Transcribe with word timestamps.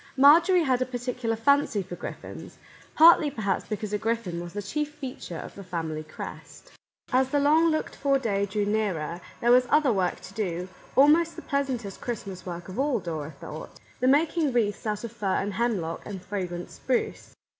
Marjorie 0.17 0.63
had 0.63 0.81
a 0.81 0.85
particular 0.87 1.35
fancy 1.35 1.83
for 1.83 1.95
griffins,— 1.95 2.57
partly, 2.95 3.29
per 3.29 3.43
haps, 3.43 3.65
because 3.69 3.93
a 3.93 3.99
griffin 3.99 4.41
was 4.41 4.53
the 4.53 4.61
chief 4.63 4.95
feature 4.95 5.37
of 5.37 5.53
the 5.53 5.63
family 5.63 6.01
crest. 6.03 6.71
As 7.13 7.29
the 7.29 7.37
long 7.37 7.65
looked 7.69 7.95
for 7.97 8.17
day 8.17 8.47
drew 8.47 8.65
nearer, 8.65 9.21
there 9.41 9.51
was 9.51 9.67
other 9.69 9.93
work 9.93 10.19
to 10.21 10.33
do, 10.33 10.67
almost 10.95 11.35
the 11.35 11.43
pleas 11.43 11.67
antest 11.67 11.99
Christmas 12.01 12.47
work 12.47 12.67
of 12.67 12.79
all, 12.79 12.97
Dora 12.99 13.29
thought,— 13.29 13.79
86 14.01 14.03
Our 14.03 14.07
Little 14.07 14.09
Canadian 14.09 14.11
Cousin 14.11 14.11
the 14.11 14.17
making 14.17 14.53
wreaths 14.55 14.85
out 14.87 15.03
of 15.03 15.11
fir 15.11 15.35
and 15.35 15.53
hemlock 15.53 16.01
and 16.07 16.19
fragrant 16.25 16.71
spruce. 16.71 17.35